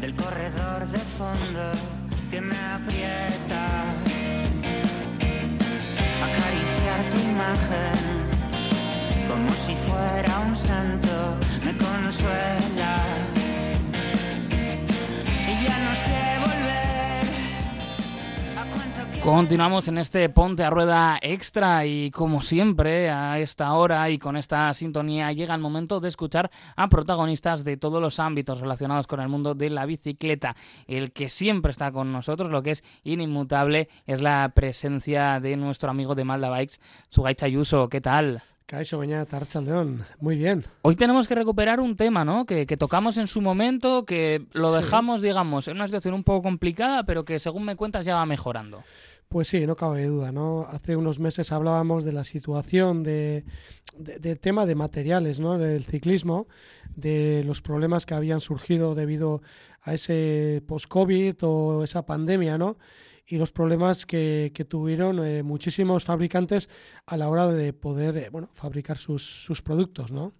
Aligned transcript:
del 0.00 0.14
corredor 0.14 0.86
de 0.88 0.98
fondo 0.98 1.72
que 2.30 2.38
me 2.38 2.54
aprieta. 2.54 3.84
Acariciar 6.22 7.10
tu 7.10 7.18
imagen 7.18 7.96
como 9.26 9.50
si 9.52 9.74
fuera 9.74 10.38
un 10.40 10.54
santo 10.54 11.38
me 11.64 11.72
consuela. 11.78 13.33
Continuamos 19.24 19.88
en 19.88 19.96
este 19.96 20.28
Ponte 20.28 20.64
a 20.64 20.70
Rueda 20.70 21.18
Extra 21.22 21.86
y 21.86 22.10
como 22.10 22.42
siempre 22.42 23.08
a 23.08 23.38
esta 23.38 23.72
hora 23.72 24.10
y 24.10 24.18
con 24.18 24.36
esta 24.36 24.72
sintonía 24.74 25.32
llega 25.32 25.54
el 25.54 25.62
momento 25.62 25.98
de 25.98 26.08
escuchar 26.10 26.50
a 26.76 26.90
protagonistas 26.90 27.64
de 27.64 27.78
todos 27.78 28.02
los 28.02 28.20
ámbitos 28.20 28.60
relacionados 28.60 29.06
con 29.06 29.20
el 29.20 29.28
mundo 29.30 29.54
de 29.54 29.70
la 29.70 29.86
bicicleta. 29.86 30.54
El 30.86 31.10
que 31.12 31.30
siempre 31.30 31.72
está 31.72 31.90
con 31.90 32.12
nosotros, 32.12 32.50
lo 32.50 32.62
que 32.62 32.72
es 32.72 32.84
inimmutable, 33.02 33.88
es 34.06 34.20
la 34.20 34.52
presencia 34.54 35.40
de 35.40 35.56
nuestro 35.56 35.90
amigo 35.90 36.14
de 36.14 36.24
Malda 36.24 36.50
Bikes, 36.50 36.74
Sugay 37.08 37.34
Chayuso. 37.34 37.88
¿Qué 37.88 38.02
tal? 38.02 38.42
Caixo 38.66 39.00
Archaldeón. 39.30 40.04
Muy 40.20 40.36
bien. 40.36 40.64
Hoy 40.82 40.96
tenemos 40.96 41.28
que 41.28 41.34
recuperar 41.34 41.80
un 41.80 41.96
tema, 41.96 42.24
¿no? 42.24 42.44
Que, 42.46 42.66
que 42.66 42.76
tocamos 42.76 43.16
en 43.18 43.26
su 43.28 43.40
momento, 43.40 44.04
que 44.04 44.46
lo 44.52 44.70
Sí. 44.74 44.82
dejamos, 44.82 45.20
digamos, 45.22 45.68
en 45.68 45.76
una 45.76 45.86
situación 45.86 46.14
un 46.14 46.24
poco 46.24 46.42
complicada, 46.42 47.04
pero 47.04 47.24
que 47.24 47.38
según 47.38 47.64
me 47.64 47.76
cuentas 47.76 48.04
ya 48.04 48.14
va 48.16 48.26
mejorando. 48.26 48.82
Pues 49.28 49.48
sí, 49.48 49.66
no 49.66 49.74
cabe 49.74 50.06
duda, 50.06 50.30
¿no? 50.30 50.62
Hace 50.62 50.96
unos 50.96 51.18
meses 51.18 51.50
hablábamos 51.50 52.04
de 52.04 52.12
la 52.12 52.22
situación 52.24 53.02
de, 53.02 53.44
de- 53.96 54.18
del 54.20 54.38
tema 54.38 54.64
de 54.64 54.76
materiales, 54.76 55.40
¿no? 55.40 55.58
Del 55.58 55.84
ciclismo, 55.84 56.46
de 56.94 57.42
los 57.44 57.60
problemas 57.60 58.06
que 58.06 58.14
habían 58.14 58.40
surgido 58.40 58.94
debido 58.94 59.42
a 59.82 59.94
ese 59.94 60.62
post-COVID 60.68 61.34
o 61.42 61.82
esa 61.82 62.06
pandemia, 62.06 62.58
¿no? 62.58 62.78
Y 63.26 63.38
los 63.38 63.50
problemas 63.52 64.06
que, 64.06 64.52
que 64.54 64.64
tuvieron 64.64 65.24
eh, 65.26 65.42
muchísimos 65.42 66.04
fabricantes 66.04 66.68
a 67.06 67.16
la 67.16 67.28
hora 67.28 67.48
de 67.48 67.72
poder, 67.72 68.16
eh, 68.18 68.28
bueno, 68.30 68.50
fabricar 68.52 68.98
sus, 68.98 69.24
sus 69.44 69.62
productos, 69.62 70.12
¿no? 70.12 70.32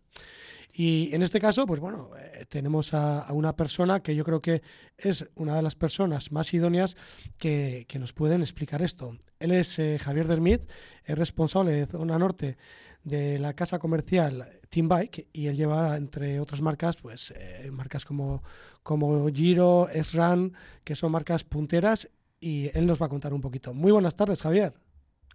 Y 0.77 1.14
en 1.14 1.22
este 1.22 1.39
caso, 1.39 1.67
pues 1.67 1.78
bueno, 1.78 2.11
eh, 2.19 2.47
tenemos 2.48 2.94
a, 2.94 3.33
una 3.33 3.55
persona 3.55 4.00
que 4.00 4.17
yo 4.17 4.25
creo 4.25 4.41
que 4.41 4.61
es 4.98 5.30
una 5.36 5.55
de 5.55 5.62
las 5.62 5.77
personas 5.77 6.33
más 6.33 6.53
idóneas 6.53 6.97
que, 7.39 7.86
que 7.89 8.00
nos 8.00 8.12
pueden 8.12 8.41
explicar 8.41 8.83
esto. 8.83 9.12
Él 9.39 9.52
es 9.52 9.78
eh, 9.78 9.98
Javier 10.00 10.27
Dermit, 10.27 10.62
es 11.05 11.17
responsable 11.17 11.70
de 11.70 11.86
Zona 11.86 12.19
Norte 12.19 12.56
de 13.05 13.39
la 13.39 13.52
casa 13.52 13.78
comercial 13.78 14.48
Team 14.69 14.89
Bike 14.89 15.28
y 15.33 15.47
él 15.47 15.56
lleva, 15.56 15.97
entre 15.97 16.41
otras 16.41 16.61
marcas, 16.61 16.97
pues 17.00 17.30
eh, 17.30 17.70
marcas 17.70 18.05
como, 18.05 18.42
como 18.83 19.28
Giro, 19.28 19.89
S-Run, 19.91 20.55
que 20.83 20.97
son 20.97 21.12
marcas 21.12 21.45
punteras 21.45 22.11
y 22.41 22.77
él 22.77 22.86
nos 22.86 23.00
va 23.00 23.06
a 23.06 23.11
contar 23.11 23.33
un 23.33 23.41
poquito. 23.41 23.72
Muy 23.75 23.92
buenas 23.92 24.17
tardes, 24.17 24.42
Javier. 24.42 24.72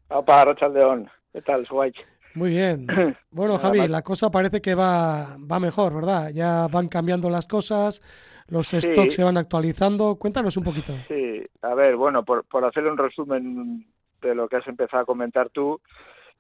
Opa, 0.10 0.44
Rochaldeón. 0.44 1.10
¿Qué 1.32 1.42
tal, 1.42 1.66
Suárez? 1.66 1.96
Muy 2.36 2.50
bien. 2.52 2.88
Bueno, 3.32 3.60
Javi, 3.60 3.88
la 3.88 4.02
cosa 4.02 4.32
parece 4.32 4.60
que 4.60 4.74
va, 4.74 5.38
va 5.50 5.60
mejor, 5.60 5.94
¿verdad? 5.94 6.32
Ya 6.34 6.68
van 6.68 6.88
cambiando 6.88 7.30
las 7.30 7.46
cosas, 7.48 8.02
los 8.48 8.68
Sí. 8.68 8.82
stocks 8.82 9.14
se 9.14 9.24
van 9.24 9.38
actualizando. 9.38 10.16
Cuéntanos 10.16 10.58
un 10.58 10.64
poquito. 10.64 10.94
Sí, 11.08 11.46
a 11.62 11.76
ver, 11.76 11.96
bueno, 11.96 12.26
por, 12.26 12.44
por 12.46 12.66
hacer 12.66 12.88
un 12.88 12.98
resumen 12.98 13.86
de 14.22 14.34
lo 14.34 14.50
que 14.50 14.56
has 14.58 14.68
empezado 14.68 15.04
a 15.04 15.06
comentar 15.06 15.50
tú, 15.50 15.80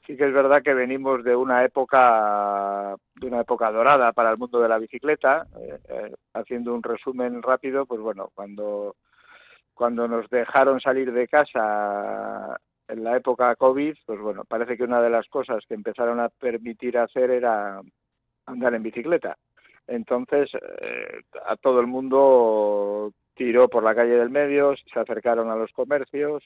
sí 0.08 0.18
que 0.18 0.26
es 0.26 0.34
verdad 0.34 0.64
que 0.64 0.74
venimos 0.74 1.24
de 1.24 1.36
una 1.36 1.64
época 1.64 2.96
de 3.22 3.28
una 3.28 3.42
época 3.42 3.72
dorada 3.72 4.12
para 4.12 4.32
el 4.32 4.40
mundo 4.40 4.60
de 4.60 4.68
la 4.70 4.80
bicicleta. 4.80 5.46
eh, 5.60 5.80
eh, 5.90 6.14
haciendo 6.34 6.74
un 6.74 6.82
resumen 6.82 7.44
rápido, 7.44 7.86
pues 7.86 8.02
bueno, 8.02 8.32
cuando 8.34 8.96
cuando 9.76 10.08
nos 10.08 10.28
dejaron 10.32 10.82
salir 10.82 11.14
de 11.14 11.28
casa 11.28 12.60
en 12.90 13.04
la 13.04 13.16
época 13.16 13.56
COVID, 13.56 13.96
pues 14.06 14.20
bueno, 14.20 14.44
parece 14.46 14.76
que 14.76 14.84
una 14.84 15.02
de 15.02 15.12
las 15.12 15.28
cosas 15.30 15.64
que 15.68 15.76
empezaron 15.76 16.20
a 16.20 16.30
permitir 16.30 16.98
hacer 16.98 17.30
era 17.30 17.82
andar 18.48 18.74
en 18.74 18.84
bicicleta. 18.84 19.38
Entonces, 19.88 20.50
eh, 20.82 21.22
a 21.46 21.56
todo 21.56 21.80
el 21.80 21.88
mundo 21.88 23.14
tiró 23.36 23.70
por 23.70 23.84
la 23.84 23.96
calle 23.96 24.16
del 24.16 24.30
medio, 24.30 24.76
se 24.92 25.00
acercaron 25.00 25.50
a 25.50 25.56
los 25.56 25.72
comercios, 25.72 26.44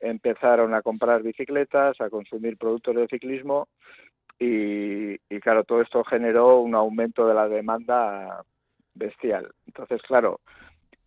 empezaron 0.00 0.74
a 0.74 0.82
comprar 0.82 1.22
bicicletas, 1.22 2.00
a 2.00 2.10
consumir 2.10 2.56
productos 2.58 2.96
de 2.96 3.08
ciclismo 3.08 3.68
y, 4.38 5.18
claro, 5.40 5.64
todo 5.64 5.82
esto 5.82 6.04
generó 6.04 6.60
un 6.60 6.74
aumento 6.74 7.26
de 7.26 7.34
la 7.34 7.48
demanda 7.48 8.44
bestial. 8.94 9.52
Entonces, 9.66 10.00
claro, 10.02 10.40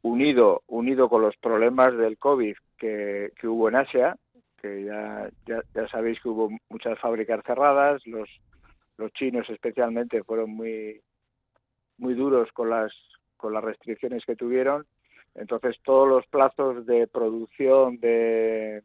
unido, 0.01 0.61
unido 0.67 1.09
con 1.09 1.21
los 1.21 1.35
problemas 1.37 1.95
del 1.97 2.17
COVID 2.17 2.55
que, 2.77 3.31
que 3.39 3.47
hubo 3.47 3.69
en 3.69 3.75
Asia, 3.75 4.15
que 4.63 4.85
ya, 4.85 5.29
ya, 5.45 5.61
ya 5.75 5.87
sabéis 5.89 6.19
que 6.21 6.29
hubo 6.29 6.49
muchas 6.69 6.97
fábricas 6.99 7.43
cerradas, 7.45 8.01
los, 8.07 8.29
los 8.97 9.11
chinos 9.11 9.49
especialmente 9.49 10.23
fueron 10.23 10.51
muy, 10.51 11.01
muy 11.97 12.13
duros 12.13 12.49
con 12.53 12.69
las, 12.69 12.93
con 13.35 13.53
las 13.53 13.63
restricciones 13.63 14.23
que 14.25 14.37
tuvieron. 14.37 14.85
Entonces 15.35 15.75
todos 15.83 16.07
los 16.07 16.25
plazos 16.27 16.85
de 16.85 17.07
producción 17.07 17.97
de, 17.99 18.83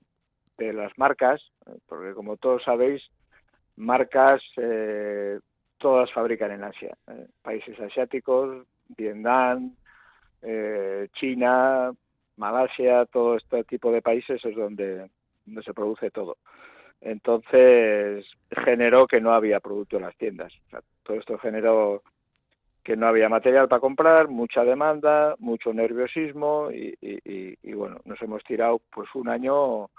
de 0.57 0.73
las 0.73 0.93
marcas, 0.99 1.41
porque 1.87 2.13
como 2.15 2.37
todos 2.37 2.65
sabéis, 2.65 3.03
marcas 3.77 4.43
eh, 4.57 5.39
todas 5.79 6.13
fabrican 6.13 6.51
en 6.51 6.65
Asia, 6.65 6.97
eh, 7.07 7.29
países 7.43 7.79
asiáticos, 7.79 8.67
Vietnam, 8.89 9.77
eh, 10.43 11.09
China, 11.13 11.93
Malasia, 12.37 13.07
todo 13.07 13.37
este 13.37 13.65
tipo 13.65 13.93
de 13.93 14.03
países 14.03 14.45
es 14.45 14.57
donde, 14.57 15.09
donde 15.49 15.63
se 15.63 15.75
produce 15.75 16.11
todo. 16.11 16.37
Entonces 17.01 18.27
generó 18.51 19.07
que 19.07 19.21
no 19.21 19.33
había 19.33 19.61
producto 19.61 19.97
en 19.97 20.03
las 20.03 20.17
tiendas. 20.17 20.53
O 20.67 20.71
sea, 20.71 20.81
todo 21.03 21.17
esto 21.17 21.39
generó 21.39 22.03
que 22.83 22.97
no 22.97 23.07
había 23.07 23.29
material 23.29 23.69
para 23.69 23.81
comprar, 23.81 24.29
mucha 24.29 24.65
demanda, 24.65 25.35
mucho 25.39 25.73
nerviosismo 25.73 26.71
y, 26.71 26.95
y- 27.01 27.19
y- 27.25 27.55
y, 27.63 27.73
bueno, 27.75 27.99
nos 28.05 28.21
hemos 28.23 28.43
tirado 28.45 28.81
pues 28.93 29.09
un 29.15 29.29
año, 29.29 29.91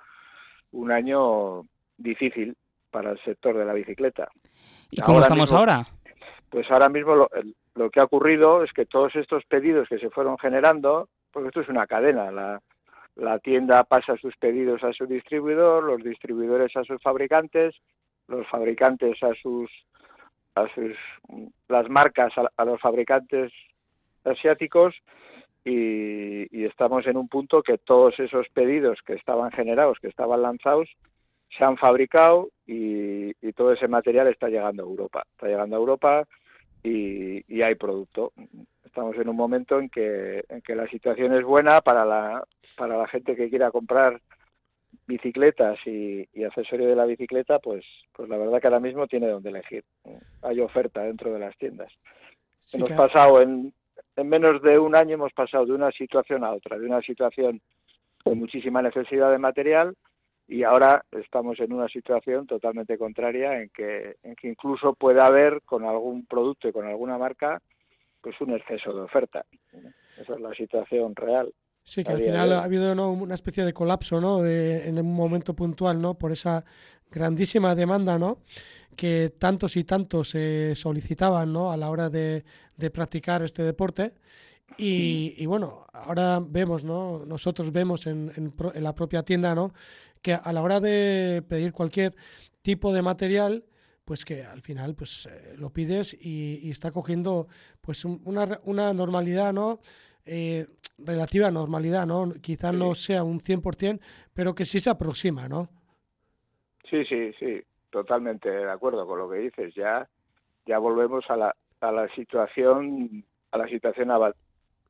un 0.72 0.92
año 0.92 1.64
difícil 1.98 2.56
para 2.90 3.12
el 3.12 3.20
sector 3.24 3.56
de 3.58 3.66
la 3.66 3.74
bicicleta. 3.74 4.30
¿Y 4.92 5.02
cómo 5.02 5.22
estamos 5.22 5.50
mismo- 5.50 5.58
ahora? 5.60 5.86
Pues 6.50 6.70
ahora 6.72 6.90
mismo 6.90 7.14
lo, 7.16 7.30
lo 7.76 7.90
que 7.92 8.00
ha 8.00 8.06
ocurrido 8.06 8.64
es 8.64 8.74
que 8.74 8.88
todos 8.88 9.16
estos 9.16 9.46
pedidos 9.46 9.88
que 9.88 10.00
se 10.00 10.10
fueron 10.10 10.38
generando, 10.40 11.08
porque 11.32 11.50
esto 11.50 11.62
es 11.62 11.70
una 11.70 11.86
cadena, 11.86 12.32
la, 12.32 12.60
la 13.20 13.40
tienda 13.40 13.84
pasa 13.84 14.18
sus 14.18 14.36
pedidos 14.38 14.84
a 14.84 14.94
su 14.94 15.06
distribuidor, 15.06 15.84
los 15.84 16.04
distribuidores 16.04 16.76
a 16.76 16.84
sus 16.84 17.02
fabricantes, 17.02 17.76
los 18.28 18.48
fabricantes 18.48 19.22
a 19.24 19.34
sus 19.42 19.70
a 20.56 20.68
sus 20.74 20.96
las 21.68 21.90
marcas 21.90 22.34
a, 22.56 22.66
los 22.66 22.82
fabricantes 22.82 23.52
asiáticos 24.24 24.96
y, 25.64 26.58
y 26.58 26.66
estamos 26.66 27.06
en 27.08 27.18
un 27.18 27.28
punto 27.28 27.62
que 27.62 27.78
todos 27.78 28.20
esos 28.20 28.48
pedidos 28.50 29.00
que 29.06 29.14
estaban 29.14 29.52
generados, 29.52 30.00
que 30.00 30.08
estaban 30.08 30.42
lanzados, 30.42 30.90
se 31.58 31.64
han 31.64 31.78
fabricado 31.78 32.50
y, 32.66 33.32
y 33.46 33.54
todo 33.54 33.74
ese 33.74 33.88
material 33.88 34.28
está 34.28 34.50
llegando 34.50 34.84
a 34.84 34.88
Europa. 34.88 35.24
Está 35.32 35.48
llegando 35.48 35.76
a 35.76 35.80
Europa 35.80 36.28
y, 36.84 37.44
y 37.54 37.62
hay 37.62 37.76
producto. 37.76 38.32
Estamos 38.90 39.16
en 39.18 39.30
un 39.30 39.36
momento 39.36 39.80
en 39.80 39.88
que, 39.88 40.44
en 40.50 40.62
que 40.62 40.76
la 40.76 40.88
situación 40.88 41.32
es 41.36 41.44
buena 41.44 41.80
para 41.80 42.04
la, 42.06 42.44
para 42.76 42.98
la 42.98 43.08
gente 43.08 43.36
que 43.36 43.48
quiera 43.48 43.70
comprar 43.70 44.20
bicicletas 45.06 45.78
y, 45.86 46.28
y 46.34 46.44
accesorios 46.44 46.90
de 46.90 46.96
la 46.96 47.06
bicicleta, 47.06 47.60
pues, 47.60 47.86
pues 48.12 48.28
la 48.28 48.38
verdad 48.38 48.60
que 48.60 48.66
ahora 48.66 48.80
mismo 48.80 49.06
tiene 49.06 49.28
donde 49.28 49.52
elegir. 49.52 49.86
Hay 50.42 50.60
oferta 50.60 51.04
dentro 51.04 51.32
de 51.32 51.38
las 51.38 51.56
tiendas. 51.58 51.94
Sí, 52.58 52.78
hemos 52.78 52.90
pasado 52.94 53.44
en, 53.44 53.72
en 54.16 54.28
menos 54.28 54.60
de 54.64 54.80
un 54.80 54.96
año 54.96 55.14
hemos 55.14 55.34
pasado 55.34 55.68
de 55.68 55.74
una 55.74 55.92
situación 55.92 56.44
a 56.44 56.52
otra, 56.52 56.80
de 56.80 56.88
una 56.88 57.04
situación 57.04 57.62
con 58.24 58.40
muchísima 58.40 58.82
necesidad 58.82 59.30
de 59.30 59.38
material 59.38 59.96
y 60.48 60.64
ahora 60.64 61.06
estamos 61.12 61.60
en 61.60 61.74
una 61.74 61.88
situación 61.90 62.48
totalmente 62.48 62.98
contraria 62.98 63.62
en 63.62 63.70
que, 63.70 64.16
en 64.24 64.36
que 64.36 64.48
incluso 64.48 64.96
puede 64.96 65.22
haber 65.22 65.62
con 65.62 65.86
algún 65.86 66.26
producto 66.26 66.68
y 66.68 66.72
con 66.72 66.88
alguna 66.88 67.20
marca 67.20 67.62
pues 68.22 68.36
un 68.42 68.54
exceso 68.54 68.94
de 68.94 69.02
oferta. 69.02 69.46
Esa 70.18 70.34
es 70.36 70.40
la 70.42 70.54
situación 70.54 71.16
real. 71.16 71.54
Sí, 71.84 72.04
que 72.04 72.12
al 72.12 72.22
final 72.22 72.54
ha 72.54 72.64
habido 72.64 72.94
¿no? 72.94 73.12
una 73.12 73.34
especie 73.34 73.64
de 73.66 73.74
colapso, 73.74 74.20
¿no? 74.22 74.42
De- 74.42 74.88
en 74.88 75.00
un 75.00 75.14
momento 75.14 75.56
puntual, 75.56 76.00
¿no? 76.02 76.16
Por 76.18 76.32
esa 76.32 76.64
grandísima 77.10 77.74
demanda, 77.74 78.20
¿no? 78.20 78.40
Que 78.96 79.30
tantos 79.40 79.76
y 79.78 79.84
tantos 79.86 80.30
se 80.30 80.76
solicitaban, 80.76 81.52
¿no? 81.52 81.72
A 81.72 81.78
la 81.78 81.90
hora 81.90 82.10
de, 82.10 82.44
de 82.76 82.92
practicar 82.92 83.42
este 83.42 83.64
deporte. 83.64 84.14
Y, 84.78 85.34
y 85.38 85.46
bueno, 85.48 85.88
ahora 85.94 86.40
vemos, 86.46 86.84
¿no? 86.84 87.26
Nosotros 87.26 87.72
vemos 87.72 88.06
en, 88.06 88.32
en 88.36 88.54
en 88.76 88.84
la 88.84 88.94
propia 88.94 89.24
tienda, 89.24 89.56
¿no? 89.56 89.74
Que 90.22 90.34
a 90.36 90.52
la 90.54 90.62
hora 90.62 90.80
de 90.80 91.44
pedir 91.48 91.72
cualquier 91.72 92.14
tipo 92.62 92.94
de 92.94 93.02
material, 93.02 93.64
pues 94.10 94.26
que 94.26 94.44
al 94.44 94.64
final 94.64 94.96
pues 94.96 95.28
eh, 95.28 95.54
lo 95.56 95.70
pides 95.70 96.16
y, 96.20 96.62
y, 96.64 96.72
está 96.72 96.90
cogiendo 96.90 97.46
pues 97.80 98.06
una, 98.06 98.60
una 98.64 98.92
normalidad, 98.92 99.54
¿no? 99.54 99.82
Eh, 100.26 100.66
relativa 100.98 101.52
normalidad, 101.52 102.08
¿no? 102.08 102.32
Quizá 102.42 102.72
no 102.72 102.96
sea 102.96 103.24
un 103.24 103.40
100%, 103.40 104.00
pero 104.34 104.56
que 104.56 104.66
sí 104.66 104.80
se 104.80 104.90
aproxima, 104.90 105.48
¿no? 105.48 105.70
Sí, 106.90 107.06
sí, 107.06 107.34
sí, 107.38 107.62
totalmente 107.92 108.50
de 108.50 108.72
acuerdo 108.72 109.06
con 109.06 109.20
lo 109.20 109.30
que 109.30 109.38
dices. 109.38 109.76
Ya, 109.76 110.10
ya 110.66 110.80
volvemos 110.80 111.24
a 111.30 111.38
la, 111.38 111.56
a 111.80 111.92
la 111.92 112.12
situación, 112.16 113.24
a 113.52 113.60
la 113.60 113.68
situación 113.68 114.10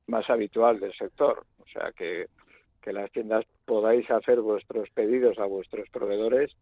más 0.08 0.30
habitual 0.30 0.80
del 0.80 0.94
sector. 0.94 1.46
O 1.58 1.68
sea, 1.68 1.92
que, 1.92 2.28
que 2.82 2.94
las 2.94 3.12
tiendas 3.12 3.44
podáis 3.66 4.10
hacer 4.10 4.40
vuestros 4.40 4.90
pedidos 4.92 5.38
a 5.40 5.46
vuestros 5.46 5.90
proveedores 5.90 6.56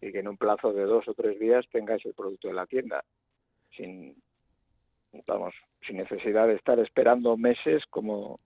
y 0.00 0.12
que 0.12 0.20
en 0.20 0.28
un 0.28 0.36
plazo 0.36 0.72
de 0.72 0.84
dos 0.84 1.06
o 1.08 1.14
tres 1.14 1.38
días 1.38 1.66
tengáis 1.70 2.04
el 2.06 2.14
producto 2.14 2.48
en 2.48 2.56
la 2.56 2.66
tienda, 2.66 3.04
sin, 3.76 4.14
vamos, 5.26 5.54
sin 5.86 5.96
necesidad 5.96 6.46
de 6.46 6.54
estar 6.54 6.78
esperando 6.78 7.36
meses 7.36 7.84
como, 7.90 8.40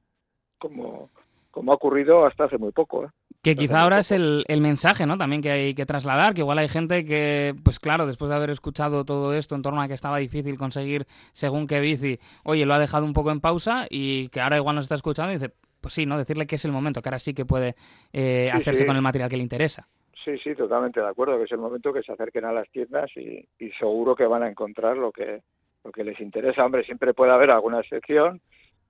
como, 0.58 1.10
como 1.50 1.72
ha 1.72 1.74
ocurrido 1.74 2.24
hasta 2.26 2.44
hace 2.44 2.58
muy 2.58 2.72
poco. 2.72 3.04
¿eh? 3.04 3.08
Que 3.42 3.56
quizá 3.56 3.80
ahora 3.80 3.98
es 3.98 4.12
el, 4.12 4.44
el, 4.46 4.60
mensaje, 4.60 5.04
¿no? 5.04 5.18
También 5.18 5.42
que 5.42 5.50
hay 5.50 5.74
que 5.74 5.84
trasladar, 5.84 6.32
que 6.32 6.42
igual 6.42 6.58
hay 6.58 6.68
gente 6.68 7.04
que, 7.04 7.54
pues 7.64 7.80
claro, 7.80 8.06
después 8.06 8.28
de 8.28 8.36
haber 8.36 8.50
escuchado 8.50 9.04
todo 9.04 9.34
esto 9.34 9.56
en 9.56 9.62
torno 9.62 9.82
a 9.82 9.88
que 9.88 9.94
estaba 9.94 10.18
difícil 10.18 10.56
conseguir 10.56 11.06
según 11.32 11.66
qué 11.66 11.80
bici, 11.80 12.20
oye, 12.44 12.66
lo 12.66 12.74
ha 12.74 12.78
dejado 12.78 13.04
un 13.04 13.12
poco 13.12 13.32
en 13.32 13.40
pausa 13.40 13.86
y 13.90 14.28
que 14.28 14.40
ahora 14.40 14.58
igual 14.58 14.76
nos 14.76 14.84
está 14.84 14.94
escuchando 14.94 15.32
y 15.32 15.36
dice, 15.36 15.52
pues 15.80 15.92
sí, 15.92 16.06
¿no? 16.06 16.16
Decirle 16.16 16.46
que 16.46 16.54
es 16.54 16.64
el 16.64 16.72
momento, 16.72 17.02
que 17.02 17.08
ahora 17.08 17.18
sí 17.18 17.34
que 17.34 17.44
puede 17.44 17.74
eh, 18.12 18.48
sí, 18.52 18.56
hacerse 18.56 18.82
sí. 18.82 18.86
con 18.86 18.94
el 18.94 19.02
material 19.02 19.28
que 19.28 19.36
le 19.36 19.42
interesa. 19.42 19.88
Sí, 20.24 20.38
sí, 20.38 20.54
totalmente 20.54 21.00
de 21.00 21.08
acuerdo, 21.08 21.36
que 21.38 21.44
es 21.44 21.52
el 21.52 21.58
momento 21.58 21.92
que 21.92 22.02
se 22.02 22.12
acerquen 22.12 22.44
a 22.44 22.52
las 22.52 22.68
tiendas 22.70 23.10
y, 23.16 23.48
seguro 23.78 24.14
que 24.14 24.26
van 24.26 24.42
a 24.44 24.48
encontrar 24.48 24.96
lo 24.96 25.10
que, 25.10 25.42
lo 25.84 25.90
que 25.90 26.04
les 26.04 26.20
interesa. 26.20 26.64
Hombre, 26.64 26.84
siempre 26.84 27.14
puede 27.14 27.32
haber 27.32 27.50
alguna 27.50 27.80
excepción, 27.80 28.40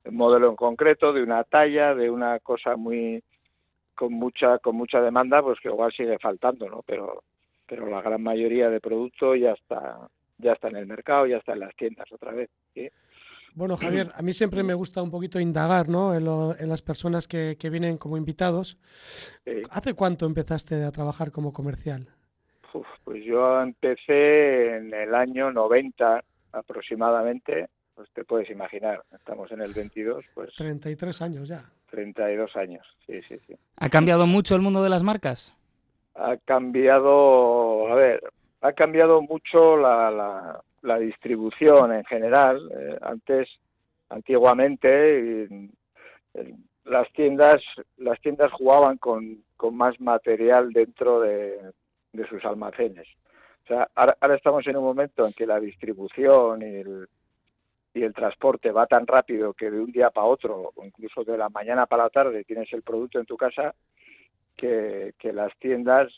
un 0.05 0.17
modelo 0.17 0.51
en 0.51 0.57
concreto, 0.57 1.13
de 1.13 1.23
una 1.23 1.45
talla, 1.45 1.95
de 1.95 2.11
una 2.11 2.39
cosa 2.41 2.77
muy 2.77 3.23
con 3.95 4.15
mucha 4.15 4.59
con 4.59 4.77
mucha 4.77 5.01
demanda, 5.01 5.43
pues 5.43 5.61
que 5.61 5.69
igual 5.69 5.93
sigue 5.93 6.19
faltando, 6.19 6.69
¿no? 6.69 6.83
Pero 6.87 7.23
pero 7.67 7.87
la 7.87 8.03
gran 8.03 8.23
mayoría 8.23 8.69
de 8.69 8.81
producto 8.81 9.35
ya 9.35 9.53
está 9.53 10.09
ya 10.39 10.53
está 10.53 10.69
en 10.69 10.77
el 10.77 10.87
mercado, 10.87 11.27
ya 11.27 11.39
está 11.39 11.53
en 11.53 11.61
las 11.61 11.75
tiendas 11.77 12.11
otra 12.13 12.33
vez. 12.33 12.51
¿sí? 12.75 12.91
Bueno, 13.55 13.77
Javier, 13.77 14.09
a 14.15 14.23
mí 14.23 14.33
siempre 14.33 14.63
me 14.63 14.75
gusta 14.75 15.03
un 15.03 15.11
poquito 15.11 15.39
indagar 15.39 15.89
¿no? 15.89 16.15
en, 16.15 16.25
lo, 16.25 16.59
en 16.59 16.69
las 16.69 16.81
personas 16.81 17.29
que, 17.29 17.57
que, 17.59 17.69
vienen 17.69 17.99
como 17.99 18.17
invitados. 18.17 18.79
Sí. 19.45 19.63
¿Hace 19.71 19.95
cuánto 19.95 20.25
empezaste 20.25 20.83
a 20.85 20.91
trabajar 20.91 21.31
como 21.31 21.53
comercial? 21.53 22.09
Uf, 22.73 22.87
pues 23.05 23.23
yo 23.25 23.61
empecé 23.61 24.77
en 24.77 24.95
el 24.95 25.15
año 25.15 25.53
90 25.53 26.25
aproximadamente, 26.53 27.69
pues 27.95 28.09
te 28.13 28.25
puedes 28.25 28.49
imaginar, 28.51 29.03
estamos 29.15 29.51
en 29.53 29.61
el 29.61 29.73
22, 29.75 30.25
pues... 30.35 30.55
33 30.57 31.23
años 31.23 31.49
ya. 31.49 31.71
32 31.91 32.57
años, 32.57 32.87
sí, 33.07 33.21
sí, 33.29 33.37
sí. 33.47 33.55
¿Ha 33.77 33.89
cambiado 33.91 34.27
mucho 34.27 34.57
el 34.57 34.63
mundo 34.63 34.83
de 34.83 34.89
las 34.89 35.03
marcas? 35.03 35.55
Ha 36.15 36.37
cambiado, 36.39 37.89
a 37.89 37.95
ver, 37.95 38.23
ha 38.63 38.73
cambiado 38.73 39.21
mucho 39.21 39.77
la, 39.77 40.63
la, 40.83 40.99
distribución 40.99 41.93
en 41.93 42.05
general. 42.05 42.71
Eh, 42.73 42.99
antes, 43.03 43.49
antiguamente, 44.09 45.49
las 46.85 47.13
tiendas, 47.13 47.61
las 47.97 48.21
tiendas 48.21 48.53
jugaban 48.53 48.99
con, 48.99 49.43
con 49.57 49.77
más 49.77 50.01
material 50.01 50.73
dentro 50.73 51.21
de, 51.21 51.73
de 52.13 52.29
sus 52.29 52.45
almacenes. 52.45 53.07
O 53.65 53.67
sea, 53.67 53.89
ahora, 53.95 54.17
estamos 54.35 54.67
en 54.67 54.77
un 54.77 54.85
momento 54.85 55.27
en 55.27 55.33
que 55.33 55.47
la 55.47 55.59
distribución 55.59 56.63
y 56.63 56.77
el, 56.77 57.09
y 57.95 58.03
el 58.03 58.15
transporte 58.15 58.71
va 58.71 58.87
tan 58.87 59.07
rápido 59.09 59.55
que 59.55 59.71
de 59.73 59.81
un 59.81 59.91
día 59.91 60.11
para 60.11 60.27
otro, 60.27 60.73
o 60.75 60.87
incluso 60.87 61.25
de 61.25 61.37
la 61.37 61.49
mañana 61.49 61.87
para 61.87 62.05
la 62.05 62.11
tarde, 62.11 62.45
tienes 62.45 62.73
el 62.73 62.83
producto 62.83 63.19
en 63.19 63.27
tu 63.27 63.37
casa, 63.37 63.75
que 64.57 65.13
las 65.33 65.57
tiendas 65.59 66.13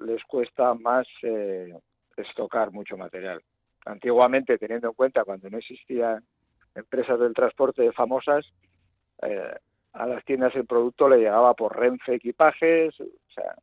les 0.00 0.22
cuesta 0.24 0.74
más 0.74 1.06
eh, 1.22 1.72
estocar 2.16 2.72
mucho 2.72 2.96
material. 2.96 3.42
Antiguamente, 3.84 4.58
teniendo 4.58 4.88
en 4.88 4.94
cuenta 4.94 5.24
cuando 5.24 5.48
no 5.48 5.58
existían 5.58 6.24
empresas 6.74 7.18
del 7.18 7.34
transporte 7.34 7.90
famosas, 7.92 8.46
eh, 9.22 9.54
a 9.92 10.06
las 10.06 10.24
tiendas 10.24 10.54
el 10.54 10.66
producto 10.66 11.08
le 11.08 11.18
llegaba 11.18 11.54
por 11.54 11.76
Renfe 11.76 12.14
equipajes, 12.14 12.98
o 13.00 13.32
sea, 13.34 13.54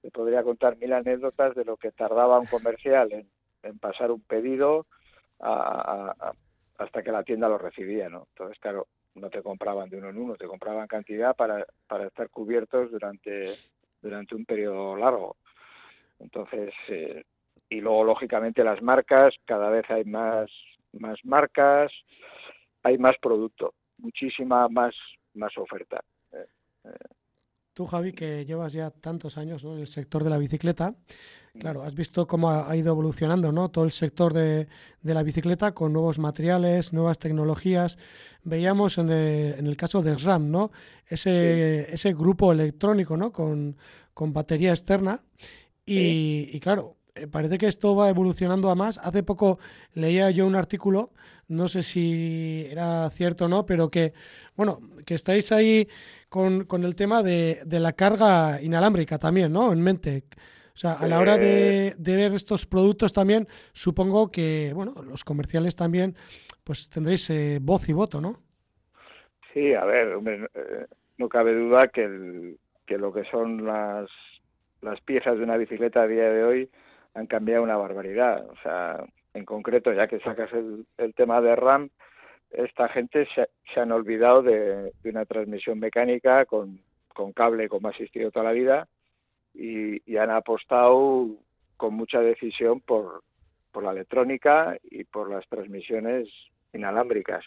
te 0.00 0.10
podría 0.10 0.42
contar 0.42 0.76
mil 0.76 0.92
anécdotas 0.92 1.54
de 1.54 1.64
lo 1.64 1.76
que 1.76 1.92
tardaba 1.92 2.40
un 2.40 2.46
comercial 2.46 3.12
en, 3.12 3.78
pasar 3.78 4.10
un 4.10 4.20
pedido 4.22 4.86
a, 5.38 6.32
hasta 6.78 7.02
que 7.02 7.12
la 7.12 7.22
tienda 7.22 7.48
lo 7.48 7.58
recibía, 7.58 8.08
¿no? 8.08 8.26
Entonces, 8.30 8.58
claro, 8.58 8.88
no 9.14 9.30
te 9.30 9.42
compraban 9.42 9.88
de 9.88 9.98
uno 9.98 10.08
en 10.08 10.18
uno, 10.18 10.34
te 10.34 10.46
compraban 10.46 10.88
cantidad 10.88 11.36
para, 11.36 11.64
para 11.86 12.06
estar 12.06 12.28
cubiertos 12.30 12.90
durante, 12.90 13.54
durante 14.00 14.34
un 14.34 14.44
periodo 14.44 14.96
largo. 14.96 15.36
Entonces, 16.22 16.72
eh, 16.88 17.24
y 17.68 17.80
luego, 17.80 18.04
lógicamente, 18.04 18.64
las 18.64 18.80
marcas, 18.80 19.34
cada 19.44 19.68
vez 19.70 19.84
hay 19.90 20.04
más, 20.04 20.50
más 20.92 21.18
marcas, 21.24 21.92
hay 22.82 22.96
más 22.98 23.16
producto, 23.20 23.74
muchísima 23.98 24.68
más, 24.68 24.94
más 25.34 25.56
oferta. 25.58 26.02
Eh, 26.32 26.46
eh, 26.84 26.90
Tú, 27.74 27.86
Javi, 27.86 28.12
que 28.12 28.44
llevas 28.44 28.74
ya 28.74 28.90
tantos 28.90 29.38
años 29.38 29.64
¿no? 29.64 29.72
en 29.72 29.80
el 29.80 29.88
sector 29.88 30.22
de 30.22 30.28
la 30.28 30.36
bicicleta, 30.36 30.94
claro, 31.58 31.82
has 31.82 31.94
visto 31.94 32.26
cómo 32.26 32.50
ha 32.50 32.76
ido 32.76 32.92
evolucionando 32.92 33.50
¿no? 33.50 33.70
todo 33.70 33.84
el 33.86 33.92
sector 33.92 34.34
de, 34.34 34.68
de 35.00 35.14
la 35.14 35.22
bicicleta 35.22 35.72
con 35.72 35.90
nuevos 35.94 36.18
materiales, 36.18 36.92
nuevas 36.92 37.18
tecnologías. 37.18 37.96
Veíamos 38.44 38.98
en 38.98 39.08
el, 39.08 39.54
en 39.58 39.66
el 39.66 39.76
caso 39.78 40.02
de 40.02 40.16
RAM, 40.16 40.50
¿no? 40.50 40.70
ese, 41.06 41.86
sí. 41.86 41.94
ese 41.94 42.12
grupo 42.12 42.52
electrónico 42.52 43.16
¿no? 43.16 43.32
con, 43.32 43.78
con 44.12 44.34
batería 44.34 44.70
externa. 44.72 45.22
Y, 45.84 46.50
y 46.52 46.60
claro, 46.60 46.96
eh, 47.14 47.26
parece 47.26 47.58
que 47.58 47.66
esto 47.66 47.94
va 47.94 48.08
evolucionando 48.08 48.70
a 48.70 48.74
más. 48.74 48.98
Hace 48.98 49.22
poco 49.22 49.58
leía 49.94 50.30
yo 50.30 50.46
un 50.46 50.54
artículo, 50.54 51.10
no 51.48 51.68
sé 51.68 51.82
si 51.82 52.66
era 52.70 53.08
cierto 53.10 53.44
o 53.44 53.48
no, 53.48 53.66
pero 53.66 53.88
que, 53.88 54.12
bueno, 54.56 54.80
que 55.04 55.14
estáis 55.14 55.52
ahí 55.52 55.88
con, 56.28 56.64
con 56.64 56.84
el 56.84 56.94
tema 56.94 57.22
de, 57.22 57.60
de, 57.66 57.80
la 57.80 57.92
carga 57.92 58.62
inalámbrica 58.62 59.18
también, 59.18 59.52
¿no? 59.52 59.72
En 59.72 59.82
mente. 59.82 60.24
O 60.74 60.78
sea, 60.78 60.94
a 60.94 61.06
la 61.06 61.18
hora 61.18 61.36
de, 61.36 61.94
de, 61.98 62.16
ver 62.16 62.32
estos 62.32 62.64
productos 62.64 63.12
también, 63.12 63.46
supongo 63.72 64.30
que, 64.30 64.72
bueno, 64.74 64.94
los 65.02 65.22
comerciales 65.22 65.76
también, 65.76 66.16
pues 66.64 66.88
tendréis 66.88 67.28
eh, 67.28 67.58
voz 67.60 67.86
y 67.90 67.92
voto, 67.92 68.22
¿no? 68.22 68.40
Sí, 69.52 69.74
a 69.74 69.84
ver, 69.84 70.14
hombre, 70.14 70.48
eh, 70.54 70.86
no 71.18 71.28
cabe 71.28 71.54
duda 71.54 71.88
que, 71.88 72.04
el, 72.04 72.58
que 72.86 72.96
lo 72.96 73.12
que 73.12 73.24
son 73.24 73.66
las, 73.66 74.08
las 74.82 75.00
piezas 75.00 75.38
de 75.38 75.44
una 75.44 75.56
bicicleta 75.56 76.02
a 76.02 76.08
día 76.08 76.30
de 76.30 76.44
hoy 76.44 76.70
han 77.14 77.26
cambiado 77.26 77.62
una 77.62 77.76
barbaridad. 77.76 78.44
O 78.50 78.56
sea, 78.62 79.04
en 79.34 79.44
concreto, 79.44 79.92
ya 79.92 80.06
que 80.06 80.20
sacas 80.20 80.52
el, 80.52 80.86
el 80.98 81.14
tema 81.14 81.40
de 81.40 81.56
RAM, 81.56 81.90
esta 82.52 82.88
gente 82.88 83.26
se, 83.34 83.48
se 83.72 83.80
han 83.80 83.92
olvidado 83.92 84.42
de, 84.42 84.92
una 85.04 85.24
transmisión 85.24 85.78
mecánica 85.78 86.44
con, 86.44 86.80
cable 87.34 87.68
como 87.68 87.88
ha 87.88 87.90
existido 87.92 88.30
toda 88.30 88.46
la 88.46 88.52
vida 88.52 88.88
y, 89.54 90.16
han 90.16 90.30
apostado 90.30 91.28
con 91.76 91.94
mucha 91.94 92.20
decisión 92.20 92.80
por, 92.80 93.22
por 93.72 93.82
la 93.82 93.92
electrónica 93.92 94.76
y 94.82 95.04
por 95.04 95.30
las 95.30 95.46
transmisiones 95.48 96.28
inalámbricas. 96.72 97.44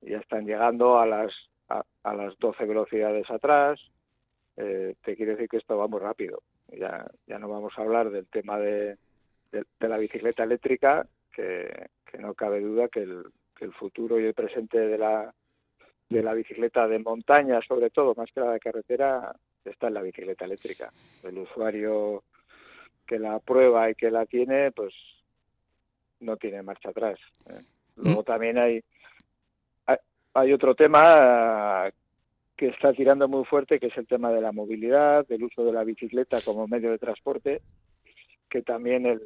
Ya 0.00 0.18
están 0.18 0.44
llegando 0.44 0.98
a 0.98 1.06
las, 1.06 1.32
a, 1.68 2.14
las 2.14 2.36
12 2.38 2.64
velocidades 2.66 3.30
atrás. 3.30 3.80
Eh, 4.56 4.94
te 5.02 5.16
quiere 5.16 5.32
decir 5.32 5.48
que 5.48 5.56
esto 5.56 5.78
va 5.78 5.88
muy 5.88 6.00
rápido 6.00 6.42
ya, 6.72 7.06
ya 7.26 7.38
no 7.38 7.48
vamos 7.48 7.72
a 7.76 7.82
hablar 7.82 8.10
del 8.10 8.26
tema 8.26 8.58
de, 8.58 8.96
de, 9.52 9.64
de 9.78 9.88
la 9.88 9.98
bicicleta 9.98 10.44
eléctrica, 10.44 11.06
que, 11.32 11.88
que, 12.04 12.18
no 12.18 12.34
cabe 12.34 12.60
duda 12.60 12.88
que 12.88 13.02
el, 13.02 13.24
que 13.56 13.64
el 13.64 13.72
futuro 13.72 14.20
y 14.20 14.24
el 14.24 14.34
presente 14.34 14.78
de 14.78 14.98
la, 14.98 15.34
de 16.08 16.22
la 16.22 16.34
bicicleta 16.34 16.86
de 16.86 16.98
montaña, 16.98 17.60
sobre 17.66 17.90
todo, 17.90 18.14
más 18.16 18.30
que 18.32 18.40
la 18.40 18.52
de 18.52 18.60
carretera, 18.60 19.34
está 19.64 19.88
en 19.88 19.94
la 19.94 20.02
bicicleta 20.02 20.44
eléctrica. 20.44 20.92
El 21.22 21.38
usuario 21.38 22.22
que 23.06 23.18
la 23.18 23.38
prueba 23.38 23.90
y 23.90 23.94
que 23.94 24.10
la 24.10 24.26
tiene, 24.26 24.72
pues 24.72 24.94
no 26.20 26.36
tiene 26.36 26.62
marcha 26.62 26.90
atrás. 26.90 27.18
¿eh? 27.50 27.62
Luego 27.96 28.22
mm. 28.22 28.24
también 28.24 28.58
hay, 28.58 28.82
hay, 29.86 29.96
hay 30.34 30.52
otro 30.52 30.74
tema 30.74 31.90
que 32.56 32.68
está 32.68 32.92
tirando 32.92 33.28
muy 33.28 33.44
fuerte, 33.44 33.80
que 33.80 33.88
es 33.88 33.96
el 33.96 34.06
tema 34.06 34.30
de 34.30 34.40
la 34.40 34.52
movilidad, 34.52 35.26
del 35.26 35.44
uso 35.44 35.64
de 35.64 35.72
la 35.72 35.84
bicicleta 35.84 36.38
como 36.44 36.66
medio 36.66 36.90
de 36.90 36.98
transporte, 36.98 37.62
que 38.48 38.62
también 38.62 39.06
el, 39.06 39.20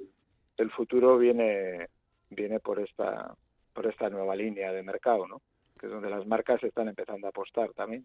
el 0.56 0.70
futuro 0.70 1.18
viene, 1.18 1.88
viene 2.30 2.60
por 2.60 2.80
esta, 2.80 3.34
por 3.74 3.86
esta 3.86 4.08
nueva 4.08 4.34
línea 4.34 4.72
de 4.72 4.82
mercado, 4.82 5.26
¿no? 5.26 5.42
que 5.78 5.86
es 5.86 5.92
donde 5.92 6.10
las 6.10 6.26
marcas 6.26 6.62
están 6.64 6.88
empezando 6.88 7.26
a 7.26 7.30
apostar 7.30 7.70
también. 7.72 8.04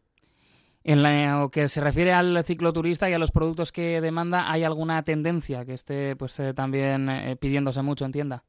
En 0.84 1.02
lo 1.02 1.50
que 1.50 1.70
se 1.70 1.80
refiere 1.80 2.12
al 2.12 2.44
cicloturista 2.44 3.10
y 3.10 3.14
a 3.14 3.20
los 3.20 3.32
productos 3.32 3.72
que 3.72 4.02
demanda, 4.02 4.52
¿hay 4.52 4.64
alguna 4.64 5.02
tendencia 5.04 5.66
que 5.66 5.74
esté 5.74 6.16
pues 6.18 6.38
eh, 6.42 6.54
también 6.54 7.10
eh, 7.10 7.38
pidiéndose 7.38 7.82
mucho 7.82 8.04
en 8.04 8.12
tienda? 8.12 8.44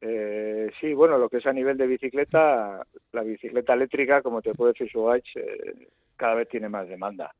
Eh, 0.00 0.70
sí, 0.80 0.92
bueno, 0.92 1.18
lo 1.18 1.28
que 1.28 1.38
es 1.38 1.46
a 1.46 1.52
nivel 1.52 1.76
de 1.76 1.86
bicicleta, 1.86 2.84
la 3.12 3.22
bicicleta 3.22 3.74
eléctrica, 3.74 4.22
como 4.22 4.42
te 4.42 4.54
puede 4.54 4.72
decir 4.72 4.90
su 4.90 5.12
eh, 5.12 5.88
cada 6.18 6.34
vez 6.34 6.48
tiene 6.48 6.68
más 6.68 6.86
demanda. 6.86 7.34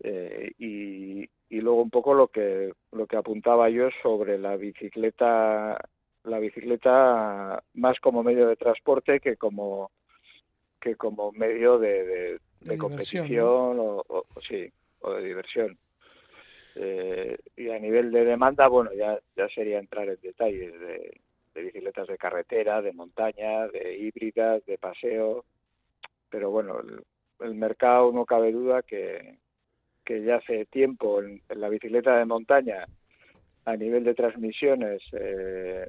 Eh, 0.00 0.50
y, 0.58 1.22
y 1.48 1.60
luego 1.60 1.82
un 1.82 1.90
poco 1.90 2.14
lo 2.14 2.28
que 2.28 2.72
lo 2.90 3.06
que 3.06 3.16
apuntaba 3.16 3.68
yo 3.68 3.88
sobre 4.02 4.36
la 4.38 4.56
bicicleta 4.56 5.78
la 6.24 6.38
bicicleta 6.38 7.62
más 7.74 8.00
como 8.00 8.22
medio 8.22 8.48
de 8.48 8.56
transporte 8.56 9.20
que 9.20 9.36
como 9.36 9.92
que 10.80 10.96
como 10.96 11.30
medio 11.32 11.78
de, 11.78 12.04
de, 12.04 12.40
de 12.62 12.78
competición 12.78 13.78
o, 13.78 14.02
o, 14.08 14.24
sí 14.48 14.72
o 15.00 15.12
de 15.12 15.22
diversión. 15.22 15.78
Eh, 16.74 17.36
y 17.56 17.68
a 17.68 17.78
nivel 17.78 18.10
de 18.10 18.24
demanda 18.24 18.66
bueno 18.66 18.92
ya 18.94 19.20
ya 19.36 19.48
sería 19.50 19.78
entrar 19.78 20.08
en 20.08 20.18
detalles 20.20 20.72
de, 20.80 21.20
de 21.54 21.62
bicicletas 21.62 22.08
de 22.08 22.16
carretera 22.18 22.80
de 22.82 22.92
montaña 22.92 23.68
de 23.68 23.98
híbridas 23.98 24.64
de 24.64 24.78
paseo. 24.78 25.44
Pero 26.30 26.50
bueno 26.50 26.80
el, 26.80 27.04
el 27.42 27.54
mercado 27.54 28.12
no 28.12 28.24
cabe 28.24 28.52
duda 28.52 28.82
que 28.82 29.38
que 30.04 30.22
ya 30.24 30.36
hace 30.36 30.66
tiempo 30.66 31.22
en, 31.22 31.42
la 31.48 31.68
bicicleta 31.68 32.16
de 32.16 32.24
montaña 32.24 32.86
a 33.64 33.76
nivel 33.76 34.04
de 34.04 34.14
transmisiones 34.14 35.02
eh, 35.12 35.88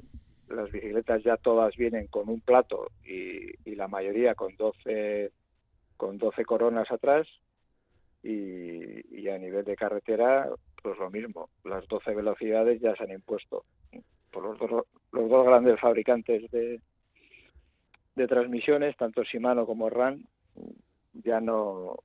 las 0.50 0.72
bicicletas 0.72 1.24
ya 1.24 1.38
todas 1.38 1.76
vienen 1.76 2.08
con 2.08 2.30
un 2.30 2.42
plato 2.42 2.92
y, 3.04 3.50
y, 3.70 3.76
la 3.76 3.88
mayoría 3.88 4.36
con 4.36 4.56
12 4.56 5.32
con 5.98 6.18
12 6.18 6.46
coronas 6.46 6.92
atrás 6.92 7.28
y, 8.22 9.20
y, 9.20 9.30
a 9.30 9.38
nivel 9.38 9.66
de 9.66 9.76
carretera 9.76 10.50
pues 10.82 10.98
lo 11.00 11.10
mismo 11.10 11.50
las 11.64 11.88
12 11.88 12.14
velocidades 12.14 12.82
ya 12.82 12.96
se 12.96 13.04
han 13.04 13.12
impuesto. 13.12 13.64
Por 14.32 14.44
los 14.44 14.60
dos, 14.60 14.86
los 15.12 15.30
dos 15.30 15.46
grandes 15.46 15.80
fabricantes 15.80 16.50
de, 16.52 16.82
de 18.16 18.28
transmisiones 18.28 18.96
tanto 18.98 19.24
Shimano 19.24 19.66
como 19.66 19.90
RAN 19.90 20.26
ya 21.14 21.40
no 21.40 21.96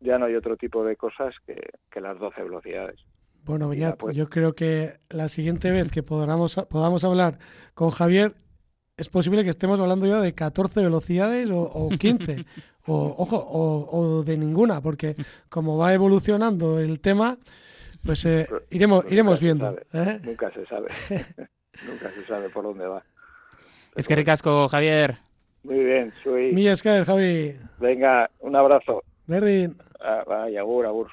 ya 0.00 0.18
no 0.18 0.26
hay 0.26 0.34
otro 0.34 0.56
tipo 0.56 0.84
de 0.84 0.96
cosas 0.96 1.34
que, 1.46 1.56
que 1.90 2.00
las 2.00 2.18
12 2.18 2.42
velocidades. 2.42 3.00
Bueno, 3.44 3.68
Beñat, 3.68 3.98
pues... 3.98 4.16
yo 4.16 4.28
creo 4.28 4.54
que 4.54 5.00
la 5.10 5.28
siguiente 5.28 5.70
vez 5.70 5.90
que 5.90 6.02
podamos, 6.02 6.54
podamos 6.68 7.02
hablar 7.04 7.38
con 7.74 7.90
Javier, 7.90 8.34
es 8.96 9.08
posible 9.08 9.42
que 9.42 9.50
estemos 9.50 9.80
hablando 9.80 10.06
ya 10.06 10.20
de 10.20 10.34
14 10.34 10.82
velocidades 10.82 11.50
o, 11.50 11.62
o 11.62 11.88
15, 11.88 12.44
o, 12.86 13.14
ojo, 13.16 13.36
o, 13.36 13.98
o, 13.98 14.22
de 14.22 14.36
ninguna, 14.36 14.80
porque 14.80 15.16
como 15.48 15.78
va 15.78 15.94
evolucionando 15.94 16.78
el 16.78 17.00
tema, 17.00 17.38
pues 18.04 18.24
eh, 18.26 18.46
iremos, 18.70 19.04
Nunca 19.04 19.14
iremos 19.14 19.38
se 19.38 19.44
viendo. 19.44 19.66
sabe, 19.66 19.86
¿eh? 19.92 20.20
Nunca 20.22 20.52
se 20.52 20.66
sabe. 20.66 20.88
Nunca 21.86 22.10
se 22.12 22.26
sabe 22.26 22.50
por 22.50 22.64
dónde 22.64 22.86
va. 22.86 23.04
Es 23.96 24.06
que 24.06 24.14
ricasco, 24.14 24.68
Javier. 24.68 25.16
Muy 25.62 25.84
bien, 25.84 26.12
soy. 26.22 26.52
Mi 26.52 26.68
Escaer, 26.68 27.04
Javi. 27.04 27.56
Venga, 27.78 28.30
un 28.40 28.56
abrazo. 28.56 29.02
Berdin. 29.26 29.76
Ah, 30.00 30.24
vaya, 30.26 30.60
agur, 30.60 30.86
agur. 30.86 31.08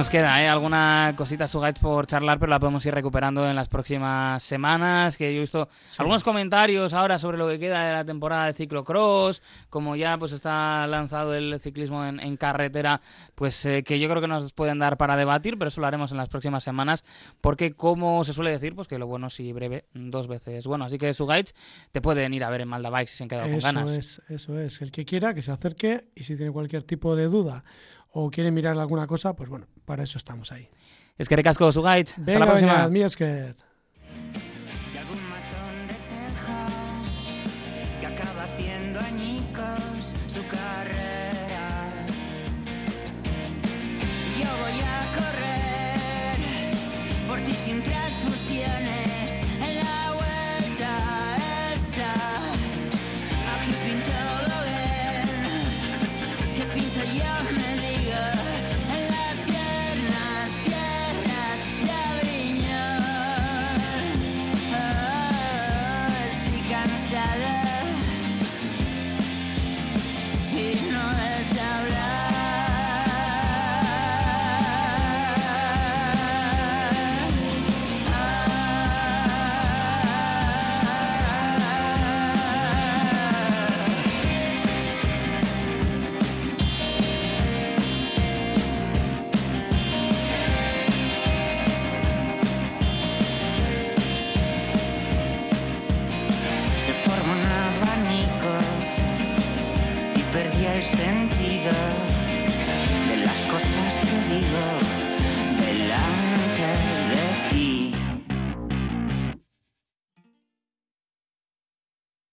Nos 0.00 0.08
queda 0.08 0.42
¿eh? 0.42 0.48
alguna 0.48 1.12
cosita 1.14 1.46
Sugaits 1.46 1.78
por 1.78 2.06
charlar, 2.06 2.38
pero 2.38 2.48
la 2.48 2.58
podemos 2.58 2.86
ir 2.86 2.94
recuperando 2.94 3.46
en 3.46 3.54
las 3.54 3.68
próximas 3.68 4.42
semanas. 4.42 5.18
Que 5.18 5.30
yo 5.30 5.36
he 5.36 5.40
visto 5.40 5.68
Sí. 5.84 5.96
algunos 5.98 6.24
comentarios 6.24 6.94
ahora 6.94 7.18
sobre 7.18 7.36
lo 7.36 7.46
que 7.48 7.58
queda 7.58 7.84
de 7.84 7.92
la 7.92 8.02
temporada 8.06 8.46
de 8.46 8.54
ciclocross, 8.54 9.42
como 9.68 9.96
ya 9.96 10.16
pues 10.16 10.32
está 10.32 10.86
lanzado 10.86 11.34
el 11.34 11.60
ciclismo 11.60 12.02
en, 12.06 12.18
en 12.18 12.38
carretera, 12.38 13.02
pues 13.34 13.66
eh, 13.66 13.82
que 13.82 14.00
yo 14.00 14.08
creo 14.08 14.22
que 14.22 14.26
nos 14.28 14.54
pueden 14.54 14.78
dar 14.78 14.96
para 14.96 15.18
debatir, 15.18 15.58
pero 15.58 15.68
eso 15.68 15.82
lo 15.82 15.86
haremos 15.86 16.12
en 16.12 16.16
las 16.16 16.30
próximas 16.30 16.64
semanas, 16.64 17.04
porque 17.42 17.74
como 17.74 18.24
se 18.24 18.32
suele 18.32 18.52
decir, 18.52 18.74
pues 18.74 18.88
que 18.88 18.98
lo 18.98 19.06
bueno 19.06 19.28
si 19.28 19.52
breve, 19.52 19.84
dos 19.92 20.28
veces 20.28 20.66
bueno. 20.66 20.86
Así 20.86 20.96
que 20.96 21.12
Sugaits 21.12 21.54
te 21.92 22.00
pueden 22.00 22.32
ir 22.32 22.42
a 22.44 22.48
ver 22.48 22.62
en 22.62 22.68
Malda 22.68 22.88
Bikes 22.88 23.10
si 23.10 23.16
se 23.18 23.24
han 23.24 23.28
quedado 23.28 23.48
con 23.48 23.58
Eso 23.58 23.66
ganas. 23.66 23.90
es, 23.90 24.22
eso 24.30 24.58
es. 24.58 24.80
El 24.80 24.92
que 24.92 25.04
quiera, 25.04 25.34
que 25.34 25.42
se 25.42 25.52
acerque 25.52 26.06
y 26.14 26.24
si 26.24 26.36
tiene 26.38 26.52
cualquier 26.52 26.84
tipo 26.84 27.14
de 27.16 27.26
duda 27.26 27.64
o 28.12 28.30
quiere 28.30 28.50
mirar 28.50 28.78
alguna 28.78 29.06
cosa, 29.06 29.34
pues 29.34 29.48
bueno, 29.48 29.66
para 29.84 30.02
eso 30.02 30.18
estamos 30.18 30.52
ahí. 30.52 30.68
Es 31.16 31.28
que 31.28 31.36
recasco 31.36 31.70
Sugaits. 31.70 32.12
Hasta 32.12 32.22
Venga, 32.22 32.38
la 32.40 32.46
próxima. 32.46 32.88
Mi 32.88 33.02
Escaer. 33.02 33.56